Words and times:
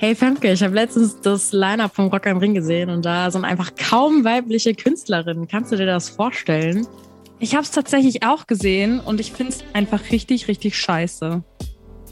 Hey 0.00 0.14
Femke, 0.14 0.52
ich 0.52 0.62
habe 0.62 0.76
letztens 0.76 1.20
das 1.22 1.52
Line-Up 1.52 1.92
vom 1.92 2.06
Rock 2.06 2.28
am 2.28 2.36
Ring 2.36 2.54
gesehen 2.54 2.88
und 2.88 3.04
da 3.04 3.32
sind 3.32 3.44
einfach 3.44 3.72
kaum 3.74 4.22
weibliche 4.24 4.72
Künstlerinnen. 4.72 5.48
Kannst 5.48 5.72
du 5.72 5.76
dir 5.76 5.86
das 5.86 6.08
vorstellen? 6.08 6.86
Ich 7.40 7.56
habe 7.56 7.64
es 7.64 7.72
tatsächlich 7.72 8.22
auch 8.22 8.46
gesehen 8.46 9.00
und 9.00 9.18
ich 9.18 9.32
finde 9.32 9.54
es 9.54 9.64
einfach 9.72 10.12
richtig, 10.12 10.46
richtig 10.46 10.78
scheiße. 10.78 11.42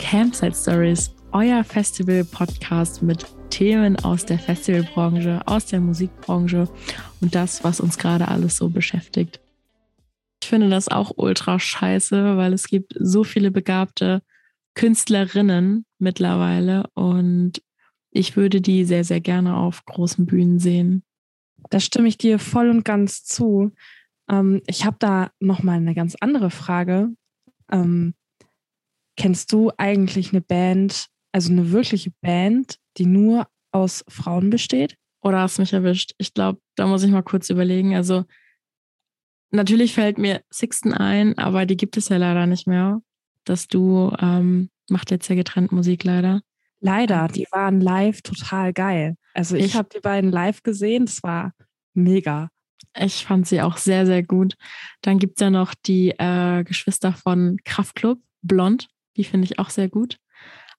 Campsite 0.00 0.56
Stories, 0.56 1.14
euer 1.30 1.62
Festival-Podcast 1.62 3.04
mit 3.04 3.24
Themen 3.50 3.94
aus 4.00 4.26
der 4.26 4.40
Festivalbranche, 4.40 5.42
aus 5.46 5.66
der 5.66 5.78
Musikbranche 5.78 6.68
und 7.20 7.36
das, 7.36 7.62
was 7.62 7.78
uns 7.78 7.98
gerade 7.98 8.26
alles 8.26 8.56
so 8.56 8.68
beschäftigt. 8.68 9.38
Ich 10.42 10.48
finde 10.48 10.70
das 10.70 10.88
auch 10.88 11.12
ultra 11.18 11.60
scheiße, 11.60 12.36
weil 12.36 12.52
es 12.52 12.66
gibt 12.66 12.96
so 12.98 13.22
viele 13.22 13.52
begabte 13.52 14.22
Künstlerinnen 14.74 15.86
mittlerweile 16.00 16.90
und 16.94 17.62
ich 18.16 18.36
würde 18.36 18.60
die 18.60 18.84
sehr, 18.84 19.04
sehr 19.04 19.20
gerne 19.20 19.56
auf 19.56 19.84
großen 19.84 20.26
Bühnen 20.26 20.58
sehen. 20.58 21.02
Da 21.70 21.80
stimme 21.80 22.08
ich 22.08 22.16
dir 22.16 22.38
voll 22.38 22.70
und 22.70 22.84
ganz 22.84 23.24
zu. 23.24 23.72
Ähm, 24.30 24.62
ich 24.66 24.84
habe 24.84 24.96
da 24.98 25.30
nochmal 25.38 25.76
eine 25.76 25.94
ganz 25.94 26.16
andere 26.20 26.50
Frage. 26.50 27.10
Ähm, 27.70 28.14
kennst 29.16 29.52
du 29.52 29.70
eigentlich 29.76 30.32
eine 30.32 30.40
Band, 30.40 31.08
also 31.32 31.52
eine 31.52 31.72
wirkliche 31.72 32.12
Band, 32.22 32.78
die 32.96 33.06
nur 33.06 33.48
aus 33.70 34.04
Frauen 34.08 34.48
besteht? 34.50 34.96
Oder 35.22 35.40
hast 35.40 35.58
du 35.58 35.62
mich 35.62 35.72
erwischt? 35.72 36.14
Ich 36.18 36.32
glaube, 36.32 36.60
da 36.76 36.86
muss 36.86 37.02
ich 37.02 37.10
mal 37.10 37.22
kurz 37.22 37.50
überlegen. 37.50 37.94
Also 37.94 38.24
natürlich 39.50 39.92
fällt 39.92 40.18
mir 40.18 40.42
Sixten 40.50 40.94
ein, 40.94 41.36
aber 41.36 41.66
die 41.66 41.76
gibt 41.76 41.96
es 41.96 42.08
ja 42.08 42.16
leider 42.16 42.46
nicht 42.46 42.66
mehr. 42.66 43.02
Dass 43.44 43.68
du 43.68 44.12
ähm, 44.20 44.70
macht 44.88 45.10
jetzt 45.10 45.28
ja 45.28 45.34
getrennt 45.34 45.72
Musik 45.72 46.04
leider. 46.04 46.42
Leider, 46.80 47.28
die 47.28 47.46
waren 47.50 47.80
live 47.80 48.22
total 48.22 48.72
geil. 48.72 49.16
Also 49.34 49.56
ich, 49.56 49.66
ich 49.66 49.76
habe 49.76 49.88
die 49.94 50.00
beiden 50.00 50.30
live 50.30 50.62
gesehen, 50.62 51.04
es 51.04 51.22
war 51.22 51.52
mega. 51.94 52.50
Ich 52.98 53.24
fand 53.24 53.46
sie 53.46 53.60
auch 53.62 53.76
sehr, 53.76 54.06
sehr 54.06 54.22
gut. 54.22 54.54
Dann 55.02 55.18
gibt 55.18 55.38
es 55.38 55.40
ja 55.40 55.50
noch 55.50 55.74
die 55.74 56.10
äh, 56.10 56.64
Geschwister 56.64 57.12
von 57.12 57.58
Kraftklub, 57.64 58.20
Blond, 58.42 58.88
die 59.16 59.24
finde 59.24 59.46
ich 59.46 59.58
auch 59.58 59.70
sehr 59.70 59.88
gut. 59.88 60.18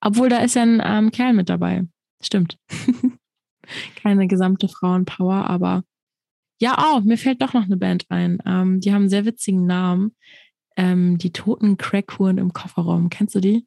Obwohl 0.02 0.30
da 0.30 0.38
ist 0.38 0.55
ja 0.55 0.63
ein 0.63 0.81
ähm, 0.83 1.11
Kerl 1.11 1.33
mit 1.33 1.49
dabei. 1.49 1.83
Stimmt. 2.22 2.57
Keine 4.02 4.27
gesamte 4.27 4.67
Frauenpower, 4.67 5.47
aber 5.50 5.83
ja, 6.59 6.94
oh, 6.95 7.02
mir 7.02 7.17
fällt 7.17 7.41
doch 7.41 7.53
noch 7.53 7.66
eine 7.66 7.77
Band 7.77 8.05
ein. 8.09 8.39
Ähm, 8.45 8.79
die 8.79 8.91
haben 8.94 9.03
einen 9.03 9.09
sehr 9.09 9.25
witzigen 9.25 9.66
Namen. 9.66 10.16
Ähm, 10.75 11.17
die 11.17 11.31
toten 11.31 11.77
Crackhuren 11.77 12.38
im 12.38 12.53
Kofferraum. 12.53 13.09
Kennst 13.09 13.35
du 13.35 13.39
die? 13.39 13.66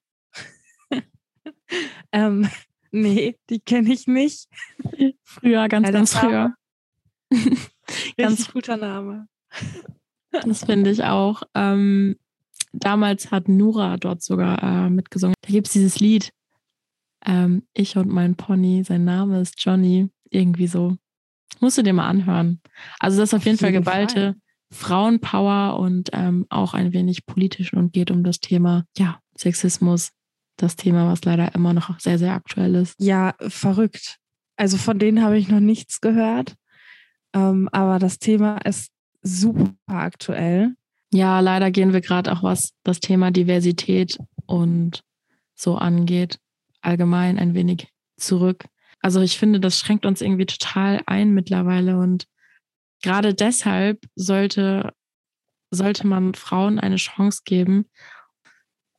ähm, 2.13 2.49
nee, 2.91 3.37
die 3.49 3.61
kenne 3.61 3.93
ich 3.93 4.07
nicht. 4.07 4.49
Früher, 5.25 5.69
ganz, 5.69 5.87
ja, 5.87 5.93
ganz 5.93 6.15
früher. 6.15 6.55
ganz 8.17 8.53
guter 8.53 8.77
Name. 8.77 9.29
Das 10.45 10.65
finde 10.65 10.91
ich 10.91 11.03
auch. 11.03 11.43
Ähm, 11.57 12.15
damals 12.73 13.33
hat 13.33 13.49
Nura 13.49 13.97
dort 13.97 14.23
sogar 14.23 14.63
äh, 14.63 14.89
mitgesungen. 14.89 15.35
Da 15.43 15.51
gibt 15.51 15.67
es 15.67 15.73
dieses 15.73 15.99
Lied. 15.99 16.33
Ähm, 17.27 17.65
ich 17.75 17.97
und 17.97 18.09
mein 18.09 18.37
Pony, 18.37 18.85
sein 18.85 19.05
Name 19.05 19.41
ist 19.41 19.55
Johnny. 19.59 20.09
Irgendwie 20.31 20.69
so. 20.69 20.97
Musst 21.59 21.79
du 21.79 21.83
dir 21.83 21.93
mal 21.93 22.07
anhören. 22.07 22.61
Also 23.01 23.19
das 23.19 23.31
ist 23.31 23.35
auf 23.35 23.45
jeden, 23.45 23.57
auf 23.57 23.63
jeden 23.63 23.73
Fall 23.73 23.73
geballte 23.73 24.21
Fall. 24.21 24.37
Frauenpower 24.73 25.81
und 25.81 26.11
ähm, 26.13 26.47
auch 26.49 26.75
ein 26.75 26.93
wenig 26.93 27.27
politisch 27.27 27.73
und 27.73 27.93
geht 27.93 28.13
um 28.13 28.23
das 28.23 28.39
Thema 28.39 28.85
ja, 28.97 29.19
Sexismus, 29.37 30.13
das 30.63 30.77
Thema, 30.77 31.11
was 31.11 31.25
leider 31.25 31.55
immer 31.55 31.73
noch 31.73 31.99
sehr, 32.01 32.19
sehr 32.19 32.35
aktuell 32.35 32.75
ist. 32.75 32.95
Ja, 32.99 33.35
verrückt. 33.41 34.19
Also 34.57 34.77
von 34.77 34.99
denen 34.99 35.23
habe 35.23 35.39
ich 35.39 35.49
noch 35.49 35.61
nichts 35.61 36.01
gehört. 36.01 36.55
Ähm, 37.33 37.69
aber 37.73 37.99
das 37.99 38.19
Thema 38.19 38.59
ist 38.59 38.91
super 39.23 39.73
aktuell. 39.87 40.75
Ja, 41.13 41.41
leider 41.41 41.71
gehen 41.71 41.93
wir 41.93 42.01
gerade 42.01 42.31
auch, 42.33 42.43
was 42.43 42.73
das 42.85 43.01
Thema 43.01 43.31
Diversität 43.31 44.19
und 44.47 45.03
so 45.55 45.77
angeht, 45.77 46.39
allgemein 46.81 47.39
ein 47.39 47.55
wenig 47.55 47.89
zurück. 48.17 48.65
Also 49.01 49.21
ich 49.21 49.39
finde, 49.39 49.61
das 49.61 49.79
schränkt 49.79 50.07
uns 50.07 50.21
irgendwie 50.21 50.47
total 50.47 51.01
ein 51.07 51.33
mittlerweile 51.33 51.99
und 51.99 52.27
gerade 53.03 53.35
deshalb 53.35 53.99
sollte, 54.15 54.93
sollte 55.71 56.07
man 56.07 56.35
Frauen 56.35 56.79
eine 56.79 56.97
Chance 56.97 57.43
geben 57.45 57.87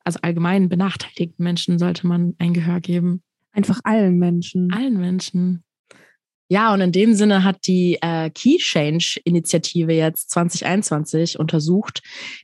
also 0.03 0.19
allgemein 0.21 0.69
benachteiligten 0.69 1.43
Menschen 1.43 1.79
sollte 1.79 2.07
man 2.07 2.35
ein 2.39 2.53
Gehör 2.53 2.79
geben. 2.79 3.21
Einfach 3.51 3.79
allen 3.83 4.17
Menschen. 4.17 4.71
Allen 4.73 4.99
Menschen. 4.99 5.63
Ja, 6.51 6.73
und 6.73 6.81
in 6.81 6.91
dem 6.91 7.13
Sinne 7.13 7.45
hat 7.45 7.65
die 7.65 7.97
äh, 8.01 8.29
Key 8.29 8.57
Change 8.57 9.21
Initiative 9.23 9.93
jetzt 9.93 10.31
2021 10.31 11.39
untersucht 11.39 12.01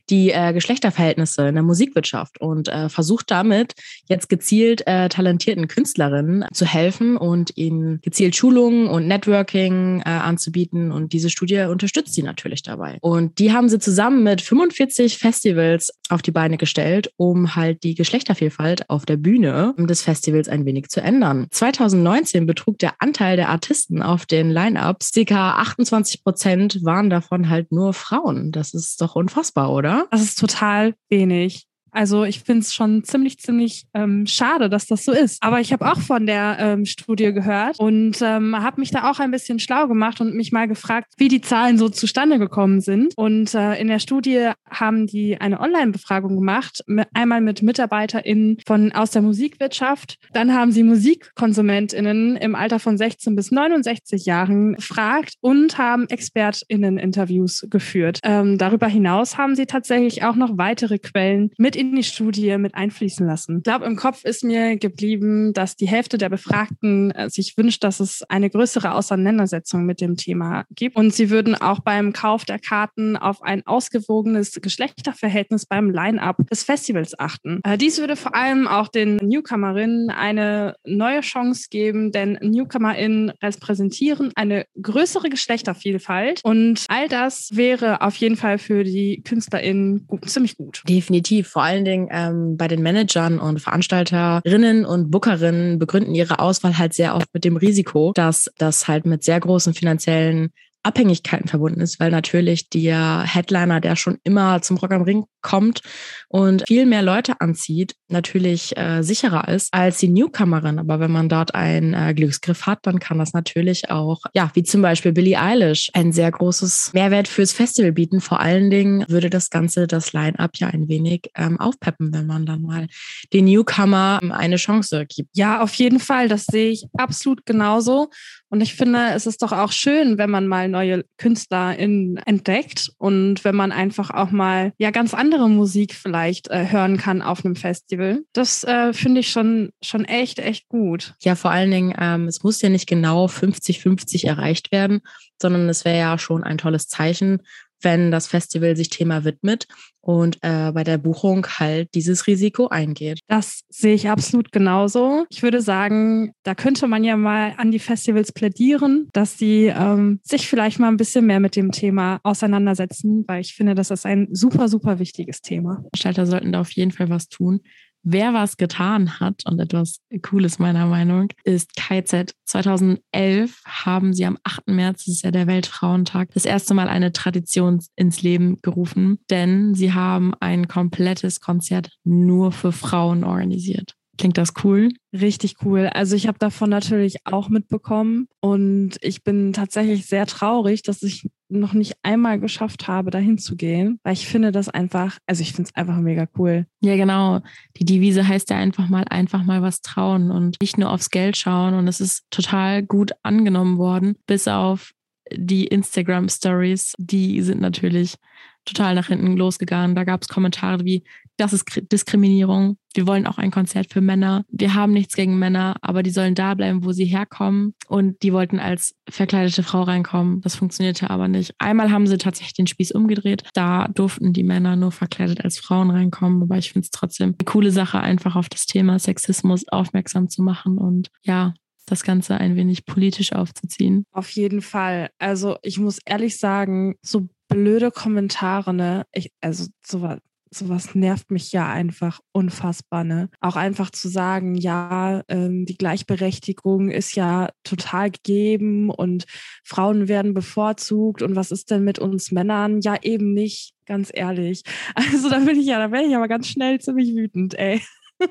die 0.08 0.30
äh, 0.30 0.54
Geschlechterverhältnisse 0.54 1.46
in 1.48 1.56
der 1.56 1.62
Musikwirtschaft 1.62 2.40
und 2.40 2.68
äh, 2.68 2.88
versucht 2.88 3.30
damit 3.30 3.74
jetzt 4.08 4.30
gezielt 4.30 4.86
äh, 4.86 5.10
talentierten 5.10 5.68
Künstlerinnen 5.68 6.46
zu 6.54 6.64
helfen 6.64 7.18
und 7.18 7.54
ihnen 7.58 8.00
gezielt 8.00 8.34
Schulungen 8.34 8.86
und 8.86 9.06
Networking 9.06 10.00
äh, 10.00 10.08
anzubieten. 10.08 10.90
Und 10.90 11.12
diese 11.12 11.28
Studie 11.28 11.66
unterstützt 11.68 12.14
sie 12.14 12.22
natürlich 12.22 12.62
dabei. 12.62 12.96
Und 13.02 13.38
die 13.38 13.52
haben 13.52 13.68
sie 13.68 13.78
zusammen 13.78 14.22
mit 14.22 14.40
45 14.40 15.18
Festivals 15.18 15.90
auf 16.08 16.22
die 16.22 16.30
Beine 16.30 16.56
gestellt, 16.56 17.12
um 17.18 17.56
halt 17.56 17.82
die 17.82 17.94
Geschlechtervielfalt 17.94 18.88
auf 18.88 19.04
der 19.04 19.18
Bühne 19.18 19.74
des 19.76 20.00
Festivals 20.00 20.48
ein 20.48 20.64
wenig 20.64 20.88
zu 20.88 21.02
ändern. 21.02 21.48
2019 21.50 22.46
betrug 22.46 22.78
der 22.78 22.94
Anteil 23.00 23.36
der 23.36 23.50
Artisten 23.50 23.97
Artisten 23.98 24.02
auf 24.02 24.26
den 24.26 24.50
Line-Ups, 24.50 25.12
ca. 25.26 25.52
28 25.58 26.24
Prozent 26.24 26.84
waren 26.84 27.10
davon 27.10 27.48
halt 27.48 27.72
nur 27.72 27.92
Frauen. 27.92 28.52
Das 28.52 28.74
ist 28.74 29.00
doch 29.00 29.14
unfassbar, 29.14 29.72
oder? 29.72 30.06
Das 30.10 30.22
ist 30.22 30.38
total 30.38 30.94
wenig. 31.08 31.66
Also 31.90 32.24
ich 32.24 32.40
finde 32.40 32.62
es 32.62 32.74
schon 32.74 33.04
ziemlich, 33.04 33.38
ziemlich 33.38 33.84
ähm, 33.94 34.26
schade, 34.26 34.68
dass 34.68 34.86
das 34.86 35.04
so 35.04 35.12
ist. 35.12 35.42
Aber 35.42 35.60
ich 35.60 35.72
habe 35.72 35.90
auch 35.90 36.00
von 36.00 36.26
der 36.26 36.56
ähm, 36.58 36.84
Studie 36.84 37.32
gehört 37.32 37.78
und 37.78 38.20
ähm, 38.22 38.56
habe 38.56 38.80
mich 38.80 38.90
da 38.90 39.10
auch 39.10 39.20
ein 39.20 39.30
bisschen 39.30 39.58
schlau 39.58 39.86
gemacht 39.88 40.20
und 40.20 40.34
mich 40.34 40.52
mal 40.52 40.68
gefragt, 40.68 41.12
wie 41.16 41.28
die 41.28 41.40
Zahlen 41.40 41.78
so 41.78 41.88
zustande 41.88 42.38
gekommen 42.38 42.80
sind. 42.80 43.14
Und 43.16 43.54
äh, 43.54 43.80
in 43.80 43.88
der 43.88 43.98
Studie 43.98 44.50
haben 44.68 45.06
die 45.06 45.40
eine 45.40 45.60
Online-Befragung 45.60 46.36
gemacht, 46.36 46.84
einmal 47.14 47.40
mit 47.40 47.62
MitarbeiterInnen 47.62 48.58
von 48.66 48.92
aus 48.92 49.10
der 49.10 49.22
Musikwirtschaft. 49.22 50.18
Dann 50.32 50.54
haben 50.54 50.72
sie 50.72 50.82
MusikkonsumentInnen 50.82 52.36
im 52.36 52.54
Alter 52.54 52.78
von 52.78 52.98
16 52.98 53.34
bis 53.34 53.50
69 53.50 54.26
Jahren 54.26 54.74
gefragt 54.74 55.34
und 55.40 55.78
haben 55.78 56.06
ExpertInnen-Interviews 56.08 57.66
geführt. 57.70 58.20
Ähm, 58.22 58.58
darüber 58.58 58.86
hinaus 58.86 59.38
haben 59.38 59.54
sie 59.54 59.66
tatsächlich 59.66 60.24
auch 60.24 60.36
noch 60.36 60.58
weitere 60.58 60.98
Quellen 60.98 61.50
mit 61.58 61.76
in 61.78 61.94
die 61.94 62.02
Studie 62.02 62.58
mit 62.58 62.74
einfließen 62.74 63.24
lassen. 63.24 63.58
Ich 63.58 63.62
glaube, 63.62 63.84
im 63.84 63.94
Kopf 63.94 64.24
ist 64.24 64.42
mir 64.42 64.76
geblieben, 64.76 65.52
dass 65.52 65.76
die 65.76 65.86
Hälfte 65.86 66.18
der 66.18 66.28
Befragten 66.28 67.12
äh, 67.12 67.30
sich 67.30 67.56
wünscht, 67.56 67.84
dass 67.84 68.00
es 68.00 68.24
eine 68.28 68.50
größere 68.50 68.94
Auseinandersetzung 68.94 69.84
mit 69.84 70.00
dem 70.00 70.16
Thema 70.16 70.64
gibt. 70.74 70.96
Und 70.96 71.14
sie 71.14 71.30
würden 71.30 71.54
auch 71.54 71.78
beim 71.78 72.12
Kauf 72.12 72.44
der 72.44 72.58
Karten 72.58 73.16
auf 73.16 73.42
ein 73.42 73.64
ausgewogenes 73.64 74.58
Geschlechterverhältnis 74.60 75.66
beim 75.66 75.90
Line-up 75.90 76.38
des 76.50 76.64
Festivals 76.64 77.16
achten. 77.16 77.60
Äh, 77.62 77.78
dies 77.78 77.98
würde 77.98 78.16
vor 78.16 78.34
allem 78.34 78.66
auch 78.66 78.88
den 78.88 79.16
Newcomerinnen 79.16 80.10
eine 80.10 80.74
neue 80.84 81.20
Chance 81.20 81.68
geben, 81.70 82.10
denn 82.10 82.38
Newcomerinnen 82.42 83.30
repräsentieren 83.40 84.32
eine 84.34 84.66
größere 84.82 85.28
Geschlechtervielfalt 85.28 86.40
und 86.42 86.86
all 86.88 87.08
das 87.08 87.50
wäre 87.52 88.00
auf 88.00 88.16
jeden 88.16 88.36
Fall 88.36 88.58
für 88.58 88.82
die 88.82 89.22
KünstlerInnen 89.22 90.08
gut, 90.08 90.28
ziemlich 90.28 90.56
gut. 90.56 90.82
Definitiv. 90.88 91.46
Vor 91.48 91.67
allen 91.68 91.84
Dingen 91.84 92.08
ähm, 92.10 92.56
bei 92.56 92.66
den 92.66 92.82
Managern 92.82 93.38
und 93.38 93.60
Veranstalterinnen 93.60 94.84
und 94.84 95.10
Bookerinnen 95.10 95.78
begründen 95.78 96.14
ihre 96.14 96.38
Auswahl 96.38 96.78
halt 96.78 96.94
sehr 96.94 97.14
oft 97.14 97.28
mit 97.34 97.44
dem 97.44 97.56
Risiko, 97.56 98.12
dass 98.14 98.50
das 98.58 98.88
halt 98.88 99.04
mit 99.04 99.22
sehr 99.22 99.38
großen 99.38 99.74
finanziellen 99.74 100.50
Abhängigkeiten 100.82 101.48
verbunden 101.48 101.80
ist, 101.80 102.00
weil 102.00 102.10
natürlich 102.10 102.70
der 102.70 103.22
Headliner, 103.22 103.80
der 103.80 103.96
schon 103.96 104.18
immer 104.24 104.62
zum 104.62 104.76
Rock 104.76 104.92
am 104.92 105.02
Ring 105.02 105.24
kommt 105.42 105.80
und 106.28 106.64
viel 106.66 106.86
mehr 106.86 107.02
Leute 107.02 107.40
anzieht, 107.40 107.94
natürlich 108.08 108.76
äh, 108.76 109.02
sicherer 109.02 109.48
ist 109.48 109.72
als 109.72 109.98
die 109.98 110.08
Newcomerin. 110.08 110.78
Aber 110.78 111.00
wenn 111.00 111.10
man 111.10 111.28
dort 111.28 111.54
einen 111.54 111.94
äh, 111.94 112.14
Glücksgriff 112.14 112.66
hat, 112.66 112.80
dann 112.82 112.98
kann 112.98 113.18
das 113.18 113.32
natürlich 113.32 113.90
auch, 113.90 114.20
ja, 114.34 114.50
wie 114.54 114.62
zum 114.62 114.82
Beispiel 114.82 115.12
Billie 115.12 115.40
Eilish, 115.40 115.90
ein 115.94 116.12
sehr 116.12 116.30
großes 116.30 116.92
Mehrwert 116.94 117.28
fürs 117.28 117.52
Festival 117.52 117.92
bieten. 117.92 118.20
Vor 118.20 118.40
allen 118.40 118.70
Dingen 118.70 119.04
würde 119.08 119.30
das 119.30 119.50
Ganze 119.50 119.86
das 119.86 120.12
Line-up 120.12 120.56
ja 120.56 120.68
ein 120.68 120.88
wenig 120.88 121.30
ähm, 121.34 121.58
aufpeppen, 121.60 122.12
wenn 122.12 122.26
man 122.26 122.46
dann 122.46 122.62
mal 122.62 122.86
den 123.32 123.46
Newcomer 123.46 124.20
ähm, 124.22 124.32
eine 124.32 124.56
Chance 124.56 125.06
gibt. 125.06 125.36
Ja, 125.36 125.60
auf 125.60 125.74
jeden 125.74 126.00
Fall. 126.00 126.28
Das 126.28 126.46
sehe 126.46 126.70
ich 126.70 126.86
absolut 126.96 127.46
genauso. 127.46 128.10
Und 128.50 128.60
ich 128.60 128.74
finde, 128.74 129.10
es 129.14 129.26
ist 129.26 129.42
doch 129.42 129.52
auch 129.52 129.72
schön, 129.72 130.18
wenn 130.18 130.30
man 130.30 130.46
mal 130.46 130.68
neue 130.68 131.04
KünstlerInnen 131.18 132.16
entdeckt 132.18 132.90
und 132.98 133.44
wenn 133.44 133.54
man 133.54 133.72
einfach 133.72 134.10
auch 134.10 134.30
mal 134.30 134.72
ja 134.78 134.90
ganz 134.90 135.14
andere 135.14 135.48
Musik 135.48 135.94
vielleicht 135.94 136.48
äh, 136.48 136.70
hören 136.70 136.96
kann 136.96 137.22
auf 137.22 137.44
einem 137.44 137.56
Festival. 137.56 138.22
Das 138.32 138.64
äh, 138.64 138.92
finde 138.92 139.20
ich 139.20 139.30
schon, 139.30 139.70
schon 139.82 140.04
echt, 140.04 140.38
echt 140.38 140.68
gut. 140.68 141.14
Ja, 141.22 141.34
vor 141.34 141.50
allen 141.50 141.70
Dingen, 141.70 141.94
ähm, 141.98 142.26
es 142.26 142.42
muss 142.42 142.62
ja 142.62 142.68
nicht 142.68 142.86
genau 142.86 143.26
50-50 143.26 144.26
erreicht 144.26 144.72
werden, 144.72 145.00
sondern 145.40 145.68
es 145.68 145.84
wäre 145.84 145.98
ja 145.98 146.18
schon 146.18 146.44
ein 146.44 146.58
tolles 146.58 146.88
Zeichen, 146.88 147.42
wenn 147.82 148.10
das 148.10 148.26
Festival 148.26 148.76
sich 148.76 148.90
Thema 148.90 149.24
widmet 149.24 149.66
und 150.00 150.38
äh, 150.42 150.72
bei 150.72 150.84
der 150.84 150.96
Buchung 150.98 151.46
halt 151.46 151.94
dieses 151.94 152.26
Risiko 152.26 152.68
eingeht. 152.68 153.20
Das 153.28 153.60
sehe 153.68 153.94
ich 153.94 154.08
absolut 154.08 154.52
genauso. 154.52 155.26
Ich 155.28 155.42
würde 155.42 155.60
sagen, 155.60 156.32
da 156.44 156.54
könnte 156.54 156.86
man 156.86 157.04
ja 157.04 157.16
mal 157.16 157.54
an 157.58 157.70
die 157.70 157.78
Festivals 157.78 158.32
plädieren, 158.32 159.08
dass 159.12 159.36
sie 159.36 159.66
ähm, 159.66 160.20
sich 160.22 160.48
vielleicht 160.48 160.78
mal 160.78 160.88
ein 160.88 160.96
bisschen 160.96 161.26
mehr 161.26 161.40
mit 161.40 161.56
dem 161.56 161.72
Thema 161.72 162.20
auseinandersetzen, 162.22 163.24
weil 163.26 163.42
ich 163.42 163.54
finde, 163.54 163.74
das 163.74 163.90
ist 163.90 164.06
ein 164.06 164.28
super, 164.30 164.68
super 164.68 164.98
wichtiges 164.98 165.42
Thema. 165.42 165.84
Gestalter 165.92 166.26
sollten 166.26 166.52
da 166.52 166.60
auf 166.60 166.70
jeden 166.70 166.92
Fall 166.92 167.10
was 167.10 167.28
tun. 167.28 167.60
Wer 168.02 168.32
was 168.32 168.56
getan 168.56 169.20
hat 169.20 169.42
und 169.46 169.58
etwas 169.58 170.00
Cooles 170.22 170.58
meiner 170.58 170.86
Meinung 170.86 171.28
ist 171.44 171.74
KZ. 171.76 172.32
2011 172.44 173.62
haben 173.66 174.12
sie 174.14 174.24
am 174.24 174.38
8. 174.44 174.68
März, 174.68 175.04
das 175.04 175.16
ist 175.16 175.24
ja 175.24 175.30
der 175.30 175.46
Weltfrauentag, 175.46 176.30
das 176.32 176.44
erste 176.44 176.74
Mal 176.74 176.88
eine 176.88 177.12
Tradition 177.12 177.84
ins 177.96 178.22
Leben 178.22 178.56
gerufen, 178.62 179.18
denn 179.30 179.74
sie 179.74 179.92
haben 179.92 180.32
ein 180.40 180.68
komplettes 180.68 181.40
Konzert 181.40 181.90
nur 182.04 182.52
für 182.52 182.72
Frauen 182.72 183.24
organisiert. 183.24 183.97
Klingt 184.18 184.36
das 184.36 184.52
cool? 184.64 184.90
Richtig 185.12 185.64
cool. 185.64 185.86
Also 185.86 186.16
ich 186.16 186.26
habe 186.26 186.38
davon 186.38 186.68
natürlich 186.70 187.18
auch 187.24 187.48
mitbekommen 187.48 188.26
und 188.40 188.96
ich 189.00 189.22
bin 189.22 189.52
tatsächlich 189.52 190.06
sehr 190.06 190.26
traurig, 190.26 190.82
dass 190.82 191.02
ich 191.04 191.30
noch 191.48 191.72
nicht 191.72 191.94
einmal 192.02 192.40
geschafft 192.40 192.88
habe, 192.88 193.10
dahin 193.10 193.38
zu 193.38 193.56
gehen, 193.56 194.00
weil 194.02 194.12
ich 194.12 194.26
finde 194.26 194.52
das 194.52 194.68
einfach, 194.68 195.18
also 195.26 195.40
ich 195.40 195.52
finde 195.52 195.70
es 195.70 195.76
einfach 195.76 195.96
mega 195.98 196.26
cool. 196.36 196.66
Ja, 196.80 196.96
genau. 196.96 197.40
Die 197.78 197.84
Devise 197.84 198.26
heißt 198.26 198.50
ja 198.50 198.56
einfach 198.56 198.88
mal, 198.88 199.04
einfach 199.08 199.44
mal 199.44 199.62
was 199.62 199.80
trauen 199.80 200.32
und 200.32 200.56
nicht 200.60 200.76
nur 200.76 200.90
aufs 200.90 201.10
Geld 201.10 201.36
schauen 201.36 201.74
und 201.74 201.86
es 201.86 202.00
ist 202.00 202.24
total 202.30 202.82
gut 202.82 203.12
angenommen 203.22 203.78
worden, 203.78 204.16
bis 204.26 204.48
auf 204.48 204.92
die 205.32 205.66
Instagram 205.66 206.28
Stories, 206.28 206.94
die 206.98 207.40
sind 207.42 207.60
natürlich 207.60 208.16
total 208.64 208.94
nach 208.94 209.06
hinten 209.06 209.36
losgegangen. 209.36 209.94
Da 209.94 210.04
gab 210.04 210.22
es 210.22 210.28
Kommentare 210.28 210.84
wie, 210.84 211.04
das 211.38 211.52
ist 211.52 211.64
Diskriminierung. 211.90 212.76
Wir 212.94 213.06
wollen 213.06 213.26
auch 213.26 213.38
ein 213.38 213.50
Konzert 213.50 213.92
für 213.92 214.00
Männer. 214.00 214.44
Wir 214.50 214.74
haben 214.74 214.92
nichts 214.92 215.14
gegen 215.14 215.38
Männer, 215.38 215.76
aber 215.82 216.02
die 216.02 216.10
sollen 216.10 216.34
da 216.34 216.54
bleiben, 216.54 216.84
wo 216.84 216.92
sie 216.92 217.04
herkommen. 217.04 217.74
Und 217.86 218.22
die 218.22 218.32
wollten 218.32 218.58
als 218.58 218.94
verkleidete 219.08 219.62
Frau 219.62 219.82
reinkommen. 219.82 220.40
Das 220.40 220.56
funktionierte 220.56 221.08
aber 221.10 221.28
nicht. 221.28 221.54
Einmal 221.58 221.90
haben 221.92 222.06
sie 222.06 222.18
tatsächlich 222.18 222.54
den 222.54 222.66
Spieß 222.66 222.92
umgedreht. 222.92 223.44
Da 223.54 223.88
durften 223.88 224.32
die 224.32 224.42
Männer 224.42 224.74
nur 224.74 224.90
verkleidet 224.90 225.44
als 225.44 225.58
Frauen 225.58 225.90
reinkommen. 225.90 226.42
Aber 226.42 226.58
ich 226.58 226.72
finde 226.72 226.86
es 226.86 226.90
trotzdem 226.90 227.36
eine 227.38 227.44
coole 227.44 227.70
Sache, 227.70 228.00
einfach 228.00 228.34
auf 228.34 228.48
das 228.48 228.66
Thema 228.66 228.98
Sexismus 228.98 229.66
aufmerksam 229.68 230.28
zu 230.28 230.42
machen. 230.42 230.76
Und 230.76 231.08
ja, 231.22 231.54
das 231.86 232.02
Ganze 232.02 232.36
ein 232.36 232.56
wenig 232.56 232.84
politisch 232.84 233.32
aufzuziehen. 233.32 234.04
Auf 234.12 234.30
jeden 234.30 234.60
Fall. 234.60 235.10
Also 235.18 235.56
ich 235.62 235.78
muss 235.78 236.00
ehrlich 236.04 236.38
sagen, 236.38 236.96
so 237.00 237.28
blöde 237.48 237.90
Kommentare, 237.90 238.74
ne? 238.74 239.06
Ich, 239.12 239.30
also 239.40 239.66
sowas, 239.84 240.18
sowas 240.50 240.94
nervt 240.94 241.30
mich 241.30 241.52
ja 241.52 241.66
einfach 241.68 242.20
unfassbar, 242.32 243.04
ne? 243.04 243.28
Auch 243.40 243.56
einfach 243.56 243.90
zu 243.90 244.08
sagen, 244.08 244.54
ja, 244.54 245.22
ähm, 245.28 245.66
die 245.66 245.76
Gleichberechtigung 245.76 246.90
ist 246.90 247.14
ja 247.14 247.50
total 247.64 248.10
gegeben 248.10 248.90
und 248.90 249.24
Frauen 249.64 250.08
werden 250.08 250.34
bevorzugt 250.34 251.22
und 251.22 251.36
was 251.36 251.50
ist 251.50 251.70
denn 251.70 251.84
mit 251.84 251.98
uns 251.98 252.32
Männern? 252.32 252.80
Ja, 252.80 252.96
eben 253.02 253.34
nicht, 253.34 253.74
ganz 253.86 254.10
ehrlich. 254.12 254.62
Also 254.94 255.28
da 255.30 255.38
bin 255.40 255.58
ich 255.58 255.66
ja, 255.66 255.78
da 255.78 255.92
werde 255.92 256.08
ich 256.08 256.16
aber 256.16 256.28
ganz 256.28 256.48
schnell 256.48 256.80
ziemlich 256.80 257.14
wütend, 257.14 257.54
ey. 257.58 257.80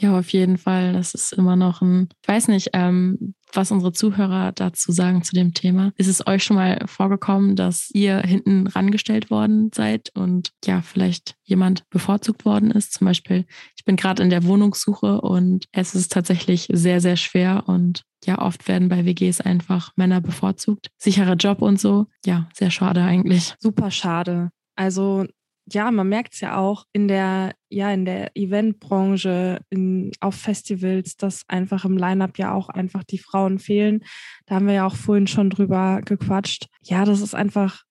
Ja, 0.00 0.16
auf 0.16 0.28
jeden 0.28 0.58
Fall. 0.58 0.92
Das 0.92 1.12
ist 1.12 1.32
immer 1.32 1.56
noch 1.56 1.82
ein, 1.82 2.08
ich 2.22 2.28
weiß 2.28 2.48
nicht, 2.48 2.70
ähm, 2.72 3.34
was 3.52 3.70
unsere 3.70 3.92
Zuhörer 3.92 4.52
dazu 4.52 4.92
sagen 4.92 5.22
zu 5.22 5.34
dem 5.34 5.54
Thema. 5.54 5.92
Ist 5.96 6.08
es 6.08 6.26
euch 6.26 6.44
schon 6.44 6.56
mal 6.56 6.80
vorgekommen, 6.86 7.56
dass 7.56 7.90
ihr 7.90 8.18
hinten 8.20 8.66
rangestellt 8.66 9.30
worden 9.30 9.70
seid 9.74 10.10
und 10.14 10.52
ja, 10.64 10.82
vielleicht 10.82 11.34
jemand 11.44 11.88
bevorzugt 11.90 12.44
worden 12.44 12.70
ist? 12.70 12.94
Zum 12.94 13.06
Beispiel, 13.06 13.46
ich 13.76 13.84
bin 13.84 13.96
gerade 13.96 14.22
in 14.22 14.30
der 14.30 14.44
Wohnungssuche 14.44 15.20
und 15.20 15.66
es 15.72 15.94
ist 15.94 16.12
tatsächlich 16.12 16.68
sehr, 16.72 17.00
sehr 17.00 17.16
schwer 17.16 17.64
und 17.66 18.02
ja, 18.24 18.40
oft 18.40 18.66
werden 18.66 18.88
bei 18.88 19.04
WGs 19.04 19.40
einfach 19.40 19.92
Männer 19.96 20.20
bevorzugt. 20.20 20.88
Sicherer 20.98 21.34
Job 21.34 21.62
und 21.62 21.80
so. 21.80 22.06
Ja, 22.24 22.48
sehr 22.52 22.70
schade 22.70 23.02
eigentlich. 23.02 23.54
Super 23.60 23.90
schade. 23.90 24.50
Also 24.74 25.24
ja, 25.70 25.90
man 25.90 26.08
merkt 26.08 26.34
es 26.34 26.40
ja 26.40 26.56
auch 26.56 26.84
in 26.92 27.08
der, 27.08 27.54
ja, 27.68 27.92
in 27.92 28.04
der 28.04 28.36
Eventbranche, 28.36 29.60
in, 29.70 30.12
auf 30.20 30.34
Festivals, 30.34 31.16
dass 31.16 31.42
einfach 31.48 31.84
im 31.84 31.96
Line-Up 31.96 32.38
ja 32.38 32.52
auch 32.52 32.68
einfach 32.68 33.04
die 33.04 33.18
Frauen 33.18 33.58
fehlen. 33.58 34.04
Da 34.46 34.56
haben 34.56 34.66
wir 34.66 34.74
ja 34.74 34.86
auch 34.86 34.96
vorhin 34.96 35.26
schon 35.26 35.50
drüber 35.50 36.00
gequatscht. 36.04 36.66
Ja, 36.82 37.04
das 37.04 37.20
ist 37.20 37.34
einfach, 37.34 37.82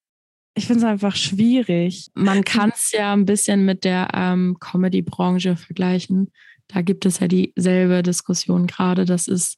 ich 0.56 0.66
finde 0.66 0.80
es 0.80 0.86
einfach 0.86 1.16
schwierig. 1.16 2.10
Man 2.16 2.44
kann 2.44 2.72
es 2.74 2.92
ja 2.92 3.14
ein 3.14 3.26
bisschen 3.26 3.66
mit 3.66 3.84
der 3.84 4.10
ähm, 4.14 4.58
Comedy-Branche 4.60 5.56
vergleichen. 5.56 6.32
Da 6.68 6.82
gibt 6.82 7.06
es 7.06 7.20
ja 7.20 7.28
dieselbe 7.28 8.04
Diskussion 8.04 8.68
gerade. 8.68 9.06
Das 9.06 9.28
ist 9.28 9.58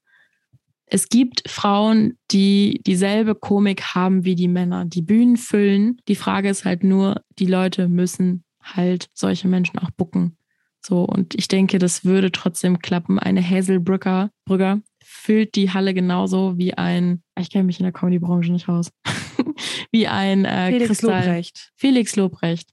es 0.91 1.09
gibt 1.09 1.47
Frauen, 1.47 2.18
die 2.31 2.81
dieselbe 2.86 3.36
Komik 3.36 3.95
haben 3.95 4.25
wie 4.25 4.36
die 4.36 4.47
Männer, 4.47 4.86
die 4.86 5.01
Bühnen 5.01 5.38
füllen. 5.38 6.01
Die 6.07 6.15
Frage 6.15 6.50
ist 6.50 6.65
halt 6.65 6.83
nur, 6.83 7.24
die 7.38 7.45
Leute 7.45 7.88
müssen 7.88 8.44
halt 8.62 9.09
solche 9.13 9.47
Menschen 9.47 9.80
auch 9.80 9.91
bucken. 9.91 10.36
So, 10.81 11.03
und 11.03 11.36
ich 11.36 11.47
denke, 11.47 11.77
das 11.77 12.06
würde 12.06 12.31
trotzdem 12.31 12.80
klappen. 12.80 13.19
Eine 13.19 13.47
Hazel 13.47 13.80
Brücker, 13.80 14.31
Brügger 14.45 14.81
füllt 15.03 15.56
die 15.56 15.71
Halle 15.71 15.94
genauso 15.94 16.57
wie 16.57 16.74
ein, 16.74 17.21
ich 17.39 17.50
kenne 17.50 17.65
mich 17.65 17.80
in 17.80 17.83
der 17.83 17.94
Comedy-Branche 17.94 18.51
nicht 18.51 18.69
aus, 18.69 18.92
wie 19.92 20.07
ein 20.07 20.45
äh, 20.45 20.68
Felix 20.68 20.88
Kristall. 20.88 21.25
Lobrecht. 21.25 21.71
Felix 21.75 22.15
Lobrecht. 22.15 22.69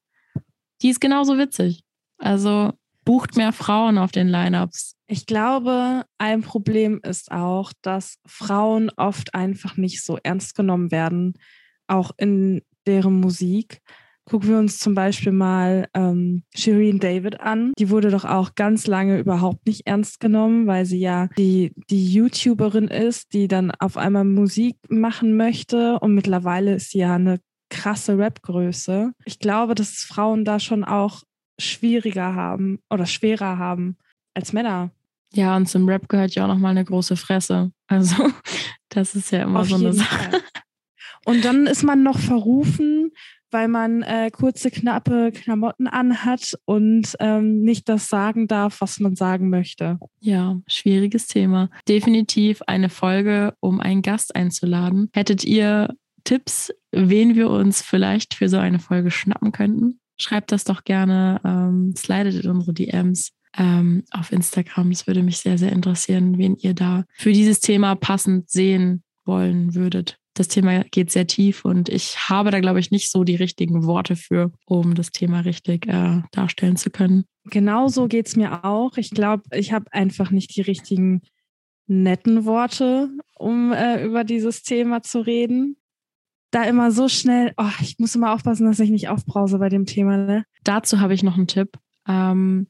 Die 0.82 0.90
ist 0.90 1.00
genauso 1.00 1.38
witzig. 1.38 1.82
Also 2.19 2.72
bucht 3.06 3.37
mehr 3.37 3.53
Frauen 3.53 3.97
auf 3.97 4.12
den 4.12 4.29
Lineups. 4.29 4.97
Ich 5.06 5.25
glaube, 5.25 6.05
ein 6.19 6.43
Problem 6.43 7.00
ist 7.03 7.31
auch, 7.31 7.73
dass 7.81 8.19
Frauen 8.26 8.91
oft 8.97 9.35
einfach 9.35 9.79
nicht 9.79 10.05
so 10.05 10.19
ernst 10.23 10.55
genommen 10.55 10.91
werden, 10.91 11.35
auch 11.87 12.11
in 12.19 12.61
deren 12.87 13.20
Musik. 13.20 13.81
Gucken 14.25 14.49
wir 14.49 14.58
uns 14.58 14.81
zum 14.81 14.97
Beispiel 14.97 15.31
mal 15.31 15.88
ähm, 15.94 16.43
Shireen 16.53 16.99
David 16.99 17.41
an. 17.41 17.73
Die 17.79 17.91
wurde 17.91 18.11
doch 18.11 18.25
auch 18.25 18.56
ganz 18.56 18.88
lange 18.88 19.20
überhaupt 19.20 19.64
nicht 19.69 19.87
ernst 19.87 20.19
genommen, 20.19 20.67
weil 20.67 20.85
sie 20.85 20.99
ja 20.99 21.29
die, 21.38 21.73
die 21.88 22.12
YouTuberin 22.12 22.88
ist, 22.88 23.32
die 23.32 23.46
dann 23.46 23.70
auf 23.70 23.96
einmal 23.96 24.25
Musik 24.25 24.79
machen 24.89 25.36
möchte. 25.36 26.01
Und 26.01 26.15
mittlerweile 26.15 26.75
ist 26.75 26.91
sie 26.91 26.98
ja 26.98 27.15
eine 27.15 27.39
krasse 27.70 28.19
Rapgröße. 28.19 29.13
Ich 29.25 29.39
glaube, 29.39 29.77
dass 29.77 30.01
Frauen 30.01 30.44
da 30.44 30.58
schon 30.58 30.82
auch 30.82 31.22
schwieriger 31.58 32.34
haben 32.34 32.81
oder 32.91 33.06
schwerer 33.06 33.58
haben 33.58 33.96
als 34.34 34.53
Männer. 34.53 34.91
Ja, 35.32 35.56
und 35.56 35.69
zum 35.69 35.89
Rap 35.89 36.08
gehört 36.08 36.34
ja 36.34 36.44
auch 36.44 36.48
nochmal 36.48 36.70
eine 36.72 36.84
große 36.84 37.17
Fresse. 37.17 37.72
Also, 37.86 38.31
das 38.89 39.15
ist 39.15 39.31
ja 39.32 39.43
immer 39.43 39.60
Auf 39.60 39.69
so 39.69 39.77
eine 39.77 39.93
Sache. 39.93 40.31
Fall. 40.31 40.41
Und 41.25 41.44
dann 41.44 41.67
ist 41.67 41.82
man 41.82 42.03
noch 42.03 42.19
verrufen, 42.19 43.10
weil 43.51 43.69
man 43.69 44.03
äh, 44.03 44.31
kurze, 44.31 44.70
knappe 44.70 45.32
Klamotten 45.32 45.86
anhat 45.86 46.55
und 46.65 47.17
ähm, 47.20 47.63
nicht 47.63 47.89
das 47.89 48.08
sagen 48.08 48.48
darf, 48.48 48.81
was 48.81 49.01
man 49.01 49.17
sagen 49.17 49.51
möchte. 49.51 49.98
Ja, 50.20 50.60
schwieriges 50.67 51.27
Thema. 51.27 51.70
Definitiv 51.89 52.63
eine 52.67 52.89
Folge, 52.89 53.55
um 53.60 53.81
einen 53.81 54.03
Gast 54.03 54.36
einzuladen. 54.36 55.10
Hättet 55.13 55.44
ihr 55.44 55.94
Tipps, 56.25 56.72
wen 56.93 57.34
wir 57.34 57.51
uns 57.51 57.82
vielleicht 57.82 58.34
für 58.34 58.48
so 58.48 58.58
eine 58.58 58.79
Folge 58.79 59.10
schnappen 59.10 59.53
könnten? 59.53 60.01
Schreibt 60.19 60.53
das 60.53 60.65
doch 60.65 60.85
gerne, 60.85 61.41
ähm, 61.44 61.94
slidet 61.96 62.44
in 62.44 62.51
unsere 62.51 62.73
DMs 62.73 63.32
ähm, 63.56 64.05
auf 64.11 64.32
Instagram. 64.32 64.91
Es 64.91 65.06
würde 65.06 65.23
mich 65.23 65.39
sehr, 65.39 65.58
sehr 65.58 65.73
interessieren, 65.73 66.39
wen 66.39 66.56
ihr 66.56 66.75
da 66.75 67.05
für 67.15 67.32
dieses 67.32 67.61
Thema 67.61 67.94
passend 67.94 68.51
sehen 68.51 69.03
wollen 69.25 69.75
würdet. 69.75 70.19
Das 70.35 70.49
Thema 70.49 70.85
geht 70.85 71.11
sehr 71.11 71.27
tief 71.27 71.65
und 71.65 71.89
ich 71.89 72.29
habe 72.29 72.51
da, 72.51 72.61
glaube 72.61 72.79
ich, 72.79 72.91
nicht 72.91 73.11
so 73.11 73.25
die 73.25 73.37
richtigen 73.37 73.87
Worte 73.87 74.17
für, 74.17 74.53
um 74.67 74.94
das 74.94 75.11
Thema 75.11 75.41
richtig 75.41 75.87
äh, 75.87 76.20
darstellen 76.31 76.77
zu 76.77 76.91
können. 76.91 77.25
Genauso 77.46 78.06
geht 78.06 78.27
es 78.27 78.37
mir 78.37 78.65
auch. 78.65 78.99
Ich 78.99 79.11
glaube, 79.11 79.44
ich 79.53 79.73
habe 79.73 79.91
einfach 79.93 80.31
nicht 80.31 80.55
die 80.55 80.61
richtigen 80.61 81.23
netten 81.87 82.44
Worte, 82.44 83.08
um 83.39 83.73
äh, 83.73 84.05
über 84.05 84.25
dieses 84.25 84.63
Thema 84.63 85.03
zu 85.03 85.20
reden. 85.20 85.77
Da 86.50 86.62
immer 86.65 86.91
so 86.91 87.08
schnell, 87.08 87.53
oh, 87.56 87.70
ich 87.81 87.98
muss 87.98 88.15
immer 88.15 88.32
aufpassen, 88.32 88.67
dass 88.67 88.81
ich 88.81 88.91
nicht 88.91 89.08
aufbrause 89.08 89.58
bei 89.58 89.69
dem 89.69 89.86
Thema. 89.86 90.17
Ne? 90.17 90.44
Dazu 90.65 91.00
habe 91.00 91.15
ich 91.15 91.22
noch 91.22 91.36
einen 91.36 91.48
Tipp. 91.48 91.79
Ähm, 92.08 92.69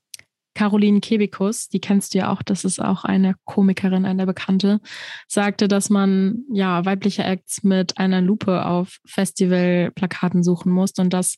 Caroline 0.57 1.01
Kebikus, 1.01 1.69
die 1.69 1.81
kennst 1.81 2.15
du 2.15 2.19
ja 2.19 2.33
auch, 2.33 2.43
das 2.43 2.65
ist 2.65 2.81
auch 2.81 3.05
eine 3.05 3.35
Komikerin, 3.45 4.07
eine 4.07 4.25
Bekannte, 4.25 4.81
sagte, 5.29 5.69
dass 5.69 5.91
man 5.91 6.45
ja 6.51 6.87
weibliche 6.87 7.25
Acts 7.25 7.63
mit 7.63 7.99
einer 7.99 8.23
Lupe 8.23 8.65
auf 8.65 8.99
Festivalplakaten 9.05 10.43
suchen 10.43 10.73
muss 10.73 10.93
und 10.97 11.13
das 11.13 11.37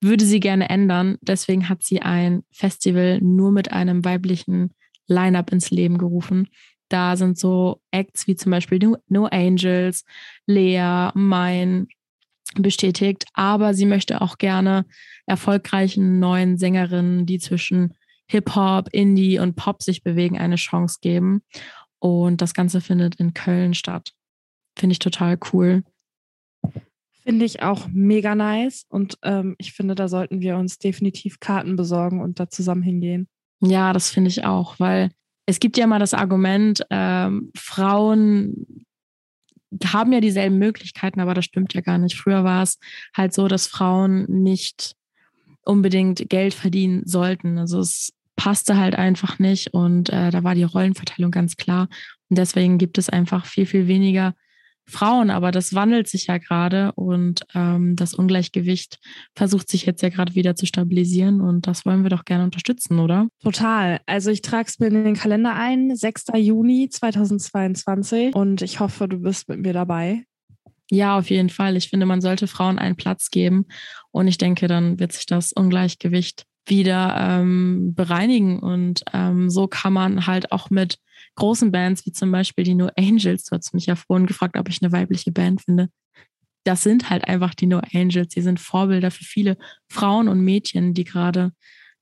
würde 0.00 0.24
sie 0.24 0.40
gerne 0.40 0.70
ändern. 0.70 1.18
Deswegen 1.20 1.68
hat 1.68 1.82
sie 1.82 2.00
ein 2.00 2.44
Festival 2.52 3.20
nur 3.20 3.50
mit 3.50 3.72
einem 3.72 4.04
weiblichen 4.04 4.72
Line-up 5.08 5.52
ins 5.52 5.70
Leben 5.70 5.98
gerufen. 5.98 6.48
Da 6.90 7.16
sind 7.16 7.38
so 7.38 7.80
Acts 7.90 8.26
wie 8.26 8.36
zum 8.36 8.50
Beispiel 8.50 8.78
No 9.08 9.26
Angels, 9.26 10.04
Lea, 10.46 11.10
Mein 11.14 11.88
bestätigt, 12.56 13.26
aber 13.32 13.74
sie 13.74 13.86
möchte 13.86 14.20
auch 14.20 14.36
gerne 14.36 14.84
erfolgreichen 15.26 16.18
neuen 16.18 16.58
Sängerinnen, 16.58 17.24
die 17.24 17.38
zwischen 17.38 17.94
Hip-Hop, 18.28 18.88
Indie 18.92 19.38
und 19.38 19.54
Pop 19.54 19.82
sich 19.82 20.02
bewegen, 20.02 20.38
eine 20.38 20.56
Chance 20.56 20.98
geben. 21.00 21.42
Und 22.00 22.42
das 22.42 22.54
Ganze 22.54 22.80
findet 22.80 23.16
in 23.16 23.34
Köln 23.34 23.74
statt. 23.74 24.12
Finde 24.76 24.92
ich 24.92 24.98
total 24.98 25.38
cool. 25.52 25.84
Finde 27.22 27.44
ich 27.44 27.62
auch 27.62 27.86
mega 27.92 28.34
nice. 28.34 28.86
Und 28.88 29.18
ähm, 29.22 29.54
ich 29.58 29.72
finde, 29.72 29.94
da 29.94 30.08
sollten 30.08 30.40
wir 30.40 30.56
uns 30.56 30.78
definitiv 30.78 31.38
Karten 31.38 31.76
besorgen 31.76 32.20
und 32.20 32.40
da 32.40 32.48
zusammen 32.48 32.82
hingehen. 32.82 33.28
Ja, 33.60 33.92
das 33.92 34.10
finde 34.10 34.30
ich 34.30 34.44
auch, 34.44 34.80
weil 34.80 35.10
es 35.46 35.60
gibt 35.60 35.76
ja 35.76 35.86
mal 35.86 35.98
das 35.98 36.14
Argument, 36.14 36.84
ähm, 36.90 37.50
Frauen 37.56 38.84
haben 39.84 40.12
ja 40.12 40.20
dieselben 40.20 40.58
Möglichkeiten, 40.58 41.20
aber 41.20 41.34
das 41.34 41.44
stimmt 41.44 41.74
ja 41.74 41.80
gar 41.80 41.98
nicht. 41.98 42.16
Früher 42.16 42.44
war 42.44 42.62
es 42.62 42.78
halt 43.16 43.32
so, 43.32 43.46
dass 43.48 43.66
Frauen 43.66 44.24
nicht 44.28 44.96
unbedingt 45.62 46.28
Geld 46.28 46.54
verdienen 46.54 47.02
sollten. 47.06 47.58
Also 47.58 47.80
es 47.80 48.12
passte 48.36 48.78
halt 48.78 48.96
einfach 48.96 49.38
nicht 49.38 49.74
und 49.74 50.10
äh, 50.10 50.30
da 50.30 50.42
war 50.42 50.54
die 50.54 50.64
Rollenverteilung 50.64 51.30
ganz 51.30 51.56
klar. 51.56 51.88
Und 52.28 52.38
deswegen 52.38 52.78
gibt 52.78 52.98
es 52.98 53.08
einfach 53.08 53.46
viel, 53.46 53.66
viel 53.66 53.86
weniger 53.86 54.34
Frauen, 54.90 55.30
aber 55.30 55.50
das 55.50 55.74
wandelt 55.74 56.08
sich 56.08 56.26
ja 56.26 56.38
gerade 56.38 56.92
und 56.92 57.42
ähm, 57.54 57.96
das 57.96 58.14
Ungleichgewicht 58.14 58.98
versucht 59.34 59.70
sich 59.70 59.86
jetzt 59.86 60.02
ja 60.02 60.08
gerade 60.08 60.34
wieder 60.34 60.54
zu 60.56 60.66
stabilisieren 60.66 61.40
und 61.40 61.66
das 61.66 61.86
wollen 61.86 62.02
wir 62.02 62.10
doch 62.10 62.24
gerne 62.24 62.44
unterstützen, 62.44 62.98
oder? 62.98 63.28
Total. 63.42 64.00
Also 64.06 64.30
ich 64.30 64.42
trage 64.42 64.68
es 64.68 64.78
mir 64.78 64.88
in 64.88 65.04
den 65.04 65.14
Kalender 65.14 65.54
ein, 65.54 65.94
6. 65.94 66.26
Juni 66.36 66.88
2022 66.90 68.34
und 68.34 68.62
ich 68.62 68.80
hoffe, 68.80 69.08
du 69.08 69.18
bist 69.18 69.48
mit 69.48 69.60
mir 69.60 69.72
dabei. 69.72 70.24
Ja, 70.90 71.16
auf 71.16 71.30
jeden 71.30 71.50
Fall. 71.50 71.76
Ich 71.76 71.88
finde, 71.88 72.04
man 72.04 72.20
sollte 72.20 72.48
Frauen 72.48 72.78
einen 72.78 72.96
Platz 72.96 73.30
geben 73.30 73.66
und 74.10 74.26
ich 74.26 74.38
denke, 74.38 74.66
dann 74.66 74.98
wird 74.98 75.12
sich 75.12 75.24
das 75.24 75.52
Ungleichgewicht 75.52 76.46
wieder 76.70 77.16
ähm, 77.18 77.94
bereinigen 77.94 78.60
und 78.60 79.02
ähm, 79.12 79.50
so 79.50 79.66
kann 79.66 79.92
man 79.92 80.26
halt 80.26 80.52
auch 80.52 80.70
mit 80.70 80.98
großen 81.34 81.70
Bands 81.70 82.06
wie 82.06 82.12
zum 82.12 82.32
Beispiel 82.32 82.64
die 82.64 82.74
No 82.74 82.88
Angels, 82.96 83.44
du 83.44 83.56
hast 83.56 83.74
mich 83.74 83.86
ja 83.86 83.96
vorhin 83.96 84.26
gefragt, 84.26 84.56
ob 84.56 84.68
ich 84.68 84.82
eine 84.82 84.92
weibliche 84.92 85.32
Band 85.32 85.62
finde. 85.62 85.88
Das 86.64 86.82
sind 86.82 87.08
halt 87.08 87.26
einfach 87.26 87.54
die 87.54 87.66
No 87.66 87.80
Angels. 87.94 88.28
Die 88.28 88.42
sind 88.42 88.60
Vorbilder 88.60 89.10
für 89.10 89.24
viele 89.24 89.56
Frauen 89.88 90.28
und 90.28 90.40
Mädchen, 90.40 90.92
die 90.92 91.04
gerade, 91.04 91.52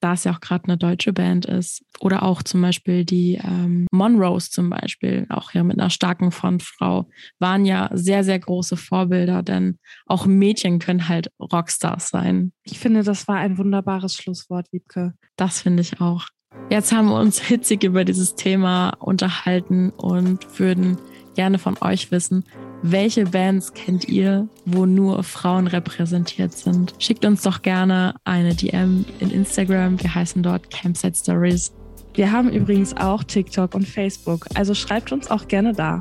da 0.00 0.12
es 0.12 0.24
ja 0.24 0.32
auch 0.32 0.40
gerade 0.40 0.64
eine 0.64 0.76
deutsche 0.76 1.12
Band 1.12 1.46
ist, 1.46 1.82
oder 2.00 2.22
auch 2.22 2.42
zum 2.42 2.62
Beispiel 2.62 3.04
die 3.04 3.40
ähm, 3.42 3.86
Monroes 3.90 4.50
zum 4.50 4.70
Beispiel, 4.70 5.26
auch 5.28 5.52
ja 5.52 5.64
mit 5.64 5.78
einer 5.78 5.90
starken 5.90 6.30
Frontfrau, 6.30 7.08
waren 7.38 7.64
ja 7.64 7.90
sehr, 7.92 8.24
sehr 8.24 8.38
große 8.38 8.76
Vorbilder, 8.76 9.42
denn 9.42 9.78
auch 10.06 10.26
Mädchen 10.26 10.78
können 10.78 11.08
halt 11.08 11.30
Rockstars 11.40 12.08
sein. 12.08 12.52
Ich 12.62 12.78
finde, 12.78 13.02
das 13.02 13.28
war 13.28 13.36
ein 13.36 13.58
wunderbares 13.58 14.14
Schlusswort, 14.14 14.72
Wiebke. 14.72 15.14
Das 15.36 15.62
finde 15.62 15.82
ich 15.82 16.00
auch. 16.00 16.26
Jetzt 16.70 16.92
haben 16.92 17.08
wir 17.08 17.18
uns 17.18 17.40
hitzig 17.42 17.84
über 17.84 18.04
dieses 18.04 18.34
Thema 18.34 18.90
unterhalten 18.98 19.90
und 19.90 20.58
würden 20.58 20.98
gerne 21.34 21.58
von 21.58 21.76
euch 21.80 22.10
wissen, 22.10 22.44
welche 22.82 23.24
Bands 23.24 23.74
kennt 23.74 24.08
ihr, 24.08 24.48
wo 24.64 24.86
nur 24.86 25.22
Frauen 25.24 25.66
repräsentiert 25.66 26.52
sind? 26.52 26.94
Schickt 26.98 27.24
uns 27.24 27.42
doch 27.42 27.62
gerne 27.62 28.14
eine 28.24 28.54
DM 28.54 29.04
in 29.18 29.30
Instagram. 29.30 30.00
Wir 30.00 30.14
heißen 30.14 30.42
dort 30.42 30.70
Campsite 30.70 31.16
Stories. 31.16 31.72
Wir 32.14 32.32
haben 32.32 32.50
übrigens 32.50 32.96
auch 32.96 33.22
TikTok 33.22 33.74
und 33.74 33.86
Facebook, 33.86 34.46
also 34.54 34.74
schreibt 34.74 35.12
uns 35.12 35.30
auch 35.30 35.46
gerne 35.46 35.72
da. 35.72 35.98